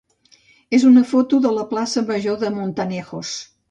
[0.77, 3.41] és una foto de la plaça major de Montanejos.